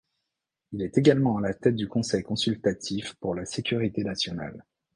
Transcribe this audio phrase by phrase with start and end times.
[0.71, 4.65] Il est également à la tête du Conseil consultatif pour la sécurité nationale.